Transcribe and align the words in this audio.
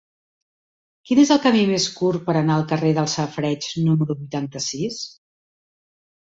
Quin 1.09 1.19
és 1.23 1.31
el 1.35 1.41
camí 1.43 1.61
més 1.71 1.85
curt 1.99 2.23
per 2.29 2.35
anar 2.39 2.55
al 2.61 2.65
carrer 2.71 2.95
dels 3.01 3.15
Safareigs 3.19 3.69
número 3.91 4.17
vuitanta-sis? 4.23 4.99